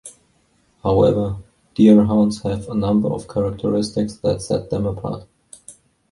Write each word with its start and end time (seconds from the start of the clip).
However, 0.81 1.37
Deerhounds 1.75 2.41
have 2.41 2.67
a 2.67 2.73
number 2.73 3.07
of 3.09 3.27
characteristics 3.27 4.15
that 4.23 4.41
set 4.41 4.71
them 4.71 4.87
apart. 4.87 5.27